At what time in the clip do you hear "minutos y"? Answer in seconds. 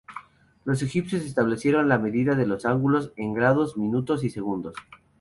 3.77-4.31